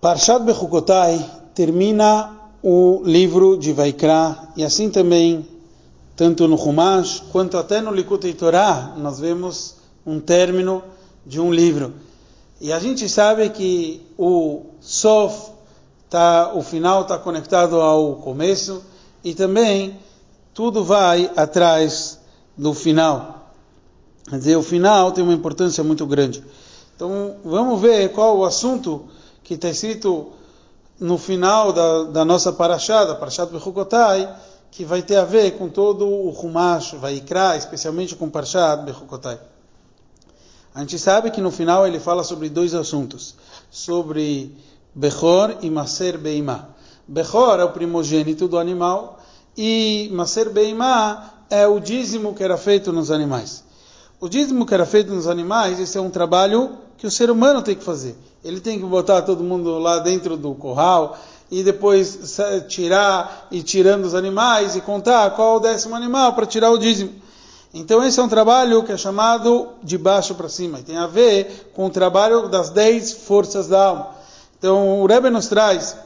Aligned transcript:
Parshat 0.00 0.42
Bechukotai 0.44 1.22
termina 1.54 2.34
o 2.62 3.02
livro 3.04 3.58
de 3.58 3.70
Vaikra 3.70 4.48
e 4.56 4.64
assim 4.64 4.88
também, 4.88 5.46
tanto 6.16 6.48
no 6.48 6.56
Humash 6.56 7.22
quanto 7.30 7.58
até 7.58 7.82
no 7.82 7.90
Likutei 7.90 8.32
Torah, 8.32 8.94
nós 8.96 9.20
vemos 9.20 9.74
um 10.06 10.18
término 10.18 10.82
de 11.26 11.38
um 11.38 11.52
livro. 11.52 11.92
E 12.62 12.72
a 12.72 12.78
gente 12.78 13.10
sabe 13.10 13.50
que 13.50 14.00
o 14.16 14.62
Sof, 14.80 15.50
tá, 16.08 16.52
o 16.54 16.62
final 16.62 17.02
está 17.02 17.18
conectado 17.18 17.78
ao 17.78 18.14
começo 18.14 18.82
e 19.22 19.34
também 19.34 19.98
tudo 20.54 20.82
vai 20.82 21.30
atrás 21.36 22.18
do 22.56 22.72
final. 22.72 23.52
Quer 24.30 24.38
dizer, 24.38 24.56
o 24.56 24.62
final 24.62 25.12
tem 25.12 25.22
uma 25.22 25.34
importância 25.34 25.84
muito 25.84 26.06
grande. 26.06 26.42
Então, 26.96 27.36
vamos 27.44 27.78
ver 27.82 28.10
qual 28.12 28.38
o 28.38 28.46
assunto 28.46 29.09
que 29.50 29.54
está 29.54 29.68
escrito 29.68 30.28
no 31.00 31.18
final 31.18 31.72
da, 31.72 32.04
da 32.04 32.24
nossa 32.24 32.52
paraxá, 32.52 33.04
da 33.04 33.16
Parashat 33.16 33.50
Bechukotai, 33.50 34.32
que 34.70 34.84
vai 34.84 35.02
ter 35.02 35.16
a 35.16 35.24
ver 35.24 35.58
com 35.58 35.68
todo 35.68 36.06
o 36.06 36.30
Humash, 36.30 36.92
Vaikra, 36.92 37.56
especialmente 37.56 38.14
com 38.14 38.30
Parashat 38.30 38.84
Bechukotai. 38.84 39.40
A 40.72 40.78
gente 40.82 41.00
sabe 41.00 41.32
que 41.32 41.40
no 41.40 41.50
final 41.50 41.84
ele 41.84 41.98
fala 41.98 42.22
sobre 42.22 42.48
dois 42.48 42.74
assuntos, 42.74 43.34
sobre 43.68 44.54
Bechor 44.94 45.56
e 45.62 45.68
Maser 45.68 46.16
Beimá. 46.16 46.68
Bechor 47.08 47.58
é 47.58 47.64
o 47.64 47.72
primogênito 47.72 48.46
do 48.46 48.56
animal 48.56 49.18
e 49.56 50.08
Maser 50.12 50.48
Beimá 50.50 51.28
é 51.50 51.66
o 51.66 51.80
dízimo 51.80 52.36
que 52.36 52.44
era 52.44 52.56
feito 52.56 52.92
nos 52.92 53.10
animais. 53.10 53.64
O 54.20 54.28
dízimo 54.28 54.66
que 54.66 54.74
era 54.74 54.84
feito 54.84 55.10
nos 55.14 55.26
animais, 55.26 55.80
esse 55.80 55.96
é 55.96 56.00
um 56.00 56.10
trabalho 56.10 56.72
que 56.98 57.06
o 57.06 57.10
ser 57.10 57.30
humano 57.30 57.62
tem 57.62 57.74
que 57.74 57.82
fazer. 57.82 58.14
Ele 58.44 58.60
tem 58.60 58.78
que 58.78 58.84
botar 58.84 59.22
todo 59.22 59.42
mundo 59.42 59.78
lá 59.78 59.98
dentro 59.98 60.36
do 60.36 60.54
corral 60.54 61.18
e 61.50 61.62
depois 61.62 62.38
tirar 62.68 63.48
e 63.50 63.62
tirando 63.62 64.04
os 64.04 64.14
animais 64.14 64.76
e 64.76 64.82
contar 64.82 65.30
qual 65.30 65.54
é 65.54 65.56
o 65.56 65.60
décimo 65.60 65.94
animal 65.94 66.34
para 66.34 66.44
tirar 66.44 66.70
o 66.70 66.76
dízimo. 66.76 67.14
Então 67.72 68.04
esse 68.04 68.20
é 68.20 68.22
um 68.22 68.28
trabalho 68.28 68.82
que 68.82 68.92
é 68.92 68.96
chamado 68.98 69.68
de 69.82 69.96
baixo 69.96 70.34
para 70.34 70.50
cima 70.50 70.80
e 70.80 70.82
tem 70.82 70.98
a 70.98 71.06
ver 71.06 71.70
com 71.74 71.86
o 71.86 71.90
trabalho 71.90 72.46
das 72.46 72.68
dez 72.68 73.12
forças 73.12 73.68
da 73.68 73.86
alma. 73.86 74.08
Então 74.58 75.00
o 75.00 75.06
Rebbe 75.06 75.30
nos 75.30 75.46
traz 75.46 75.96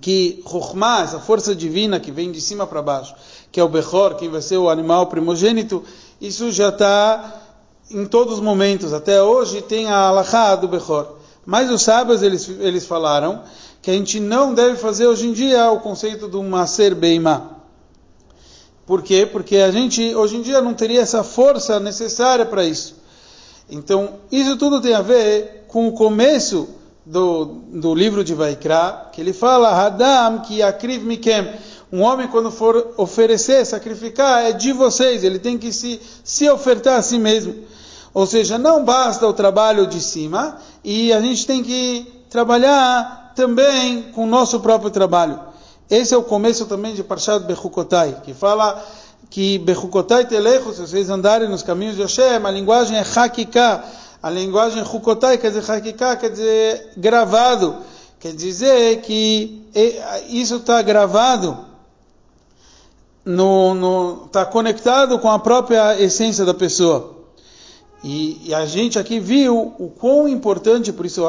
que 0.00 0.42
Chokhmah, 0.46 1.02
essa 1.02 1.20
força 1.20 1.54
divina 1.54 2.00
que 2.00 2.10
vem 2.10 2.30
de 2.32 2.40
cima 2.40 2.66
para 2.66 2.82
baixo, 2.82 3.14
que 3.50 3.60
é 3.60 3.64
o 3.64 3.68
Bechor, 3.68 4.16
que 4.16 4.28
vai 4.28 4.42
ser 4.42 4.56
o 4.56 4.68
animal 4.68 5.06
primogênito, 5.06 5.84
isso 6.20 6.50
já 6.50 6.68
está 6.68 7.42
em 7.90 8.06
todos 8.06 8.34
os 8.34 8.40
momentos. 8.40 8.92
Até 8.92 9.22
hoje 9.22 9.62
tem 9.62 9.88
a 9.88 10.08
Alachá 10.08 10.54
do 10.56 10.68
Bechor. 10.68 11.08
Mas 11.44 11.70
os 11.70 11.82
sábios, 11.82 12.22
eles, 12.22 12.48
eles 12.48 12.86
falaram 12.86 13.42
que 13.82 13.90
a 13.90 13.94
gente 13.94 14.18
não 14.18 14.54
deve 14.54 14.76
fazer 14.76 15.06
hoje 15.06 15.26
em 15.26 15.32
dia 15.32 15.70
o 15.70 15.80
conceito 15.80 16.26
do 16.26 16.42
Maser 16.42 16.94
Beimá. 16.94 17.50
Por 18.86 19.02
quê? 19.02 19.28
Porque 19.30 19.56
a 19.58 19.70
gente, 19.70 20.14
hoje 20.14 20.36
em 20.36 20.42
dia, 20.42 20.60
não 20.60 20.74
teria 20.74 21.00
essa 21.00 21.22
força 21.22 21.80
necessária 21.80 22.44
para 22.44 22.64
isso. 22.64 22.96
Então, 23.68 24.14
isso 24.30 24.56
tudo 24.56 24.80
tem 24.80 24.94
a 24.94 25.00
ver 25.02 25.64
com 25.68 25.88
o 25.88 25.92
começo 25.92 26.68
do, 27.04 27.44
do 27.72 27.94
livro 27.94 28.22
de 28.22 28.34
Vaikra, 28.34 29.10
que 29.12 29.20
ele 29.20 29.32
fala, 29.32 29.70
Hadam 29.70 30.40
ki 30.40 30.62
akriv 30.62 31.04
mikem. 31.04 31.50
Um 31.94 32.02
homem, 32.02 32.26
quando 32.26 32.50
for 32.50 32.92
oferecer, 32.96 33.64
sacrificar, 33.64 34.46
é 34.46 34.50
de 34.50 34.72
vocês, 34.72 35.22
ele 35.22 35.38
tem 35.38 35.56
que 35.56 35.72
se, 35.72 36.00
se 36.24 36.50
ofertar 36.50 36.98
a 36.98 37.02
si 37.02 37.20
mesmo. 37.20 37.54
Ou 38.12 38.26
seja, 38.26 38.58
não 38.58 38.84
basta 38.84 39.24
o 39.28 39.32
trabalho 39.32 39.86
de 39.86 40.00
cima, 40.00 40.58
e 40.82 41.12
a 41.12 41.20
gente 41.20 41.46
tem 41.46 41.62
que 41.62 42.04
trabalhar 42.28 43.32
também 43.36 44.10
com 44.12 44.24
o 44.24 44.26
nosso 44.26 44.58
próprio 44.58 44.90
trabalho. 44.90 45.38
Esse 45.88 46.12
é 46.12 46.16
o 46.16 46.24
começo 46.24 46.66
também 46.66 46.94
de 46.94 47.04
Parshat 47.04 47.44
Bechukotai, 47.44 48.22
que 48.24 48.34
fala 48.34 48.84
que 49.30 49.58
Bechukotai 49.58 50.26
Telecho, 50.26 50.72
se 50.72 50.80
vocês 50.80 51.08
andarem 51.08 51.48
nos 51.48 51.62
caminhos 51.62 51.94
de 51.94 52.02
Hashem, 52.02 52.44
a 52.44 52.50
linguagem 52.50 52.98
é 52.98 53.04
Hakika, 53.14 53.84
a 54.20 54.30
linguagem 54.30 54.84
Chukotai 54.84 55.38
quer 55.38 55.52
dizer 55.52 55.70
Hakika, 55.70 56.16
quer 56.16 56.30
dizer 56.30 56.90
gravado, 56.96 57.76
quer 58.18 58.32
dizer 58.32 59.00
que 59.02 59.62
isso 60.28 60.56
está 60.56 60.82
gravado, 60.82 61.72
está 64.26 64.44
conectado 64.44 65.18
com 65.18 65.30
a 65.30 65.38
própria 65.38 66.00
essência 66.00 66.44
da 66.44 66.52
pessoa. 66.52 67.14
E, 68.02 68.48
e, 68.50 68.54
a 68.54 68.66
gente 68.66 68.98
aqui 68.98 69.18
viu 69.18 69.74
o 69.78 69.88
quão 69.88 70.28
importante, 70.28 70.92
por 70.92 71.06
isso, 71.06 71.26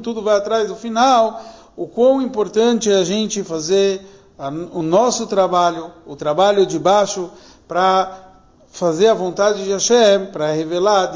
tudo 0.00 0.20
vai 0.20 0.36
atrás 0.36 0.66
do 0.66 0.74
final, 0.74 1.40
o 1.76 1.86
quão 1.86 2.20
importante 2.20 2.90
é 2.90 2.96
a 2.96 3.04
gente 3.04 3.44
fazer 3.44 4.04
a, 4.36 4.48
o 4.48 4.82
nosso 4.82 5.28
trabalho, 5.28 5.92
o 6.04 6.16
trabalho 6.16 6.66
de 6.66 6.76
baixo, 6.76 7.30
para 7.68 8.32
fazer 8.72 9.08
a 9.08 9.14
vontade 9.14 9.62
de 9.62 9.70
Hashem, 9.70 10.26
para 10.32 10.50
revelar, 10.50 11.12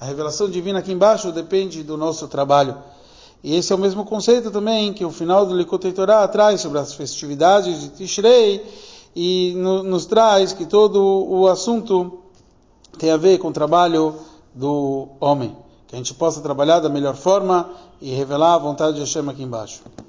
a 0.00 0.04
revelação 0.04 0.48
divina 0.48 0.78
aqui 0.78 0.92
embaixo 0.92 1.32
depende 1.32 1.82
do 1.82 1.96
nosso 1.96 2.28
trabalho. 2.28 2.76
E 3.42 3.54
esse 3.54 3.72
é 3.72 3.76
o 3.76 3.78
mesmo 3.78 4.04
conceito 4.04 4.50
também 4.50 4.92
que 4.92 5.04
o 5.04 5.10
final 5.10 5.46
do 5.46 5.54
Likutei 5.54 5.92
Torah 5.92 6.26
traz 6.26 6.60
sobre 6.60 6.78
as 6.78 6.92
festividades 6.92 7.80
de 7.80 7.88
Tishrei 7.90 8.64
e 9.14 9.54
no, 9.56 9.82
nos 9.82 10.06
traz 10.06 10.52
que 10.52 10.66
todo 10.66 11.00
o 11.02 11.46
assunto 11.46 12.18
tem 12.98 13.10
a 13.10 13.16
ver 13.16 13.38
com 13.38 13.48
o 13.48 13.52
trabalho 13.52 14.14
do 14.54 15.08
homem. 15.20 15.56
Que 15.86 15.94
a 15.94 15.98
gente 15.98 16.12
possa 16.14 16.40
trabalhar 16.40 16.80
da 16.80 16.88
melhor 16.88 17.14
forma 17.14 17.70
e 18.00 18.10
revelar 18.10 18.54
a 18.54 18.58
vontade 18.58 18.96
de 18.96 19.00
Hashem 19.00 19.28
aqui 19.28 19.42
embaixo. 19.42 19.82